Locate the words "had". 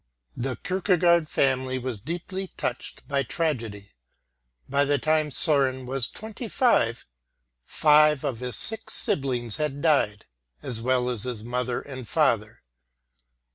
9.57-9.79